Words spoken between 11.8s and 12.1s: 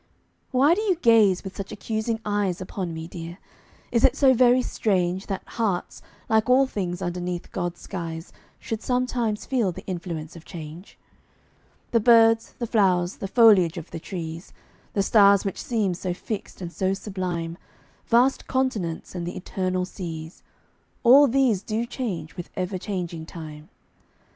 The